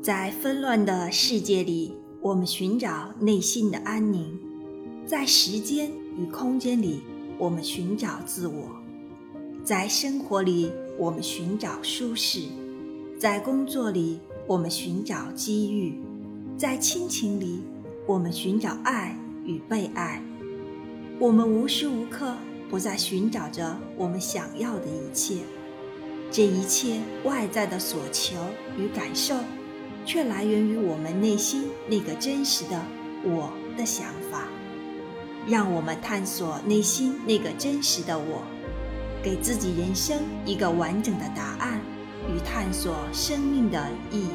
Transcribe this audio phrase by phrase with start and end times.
[0.00, 4.38] 在纷乱的世界里，我们寻找内心的安宁；
[5.04, 7.00] 在时间与空间里，
[7.36, 8.68] 我们寻找自我；
[9.64, 12.48] 在生活里，我们寻找舒适；
[13.18, 15.94] 在工作里，我们寻找机遇；
[16.56, 17.60] 在亲情里，
[18.06, 20.22] 我们寻找爱与被爱。
[21.18, 22.36] 我们无时无刻
[22.70, 25.38] 不在寻找着我们想要的一切，
[26.30, 28.36] 这一切外在的所求
[28.78, 29.34] 与感受。
[30.08, 32.82] 却来源于我们内心那个真实的
[33.22, 34.48] 我的想法。
[35.46, 38.42] 让我们探索内心那个真实的我，
[39.22, 40.16] 给自己人生
[40.46, 41.78] 一个完整的答案
[42.26, 44.30] 与探索生命的意义。